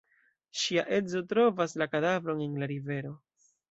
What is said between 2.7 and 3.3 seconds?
rivero.